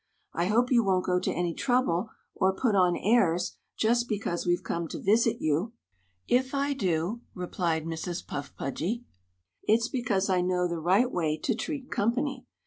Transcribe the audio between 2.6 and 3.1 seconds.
on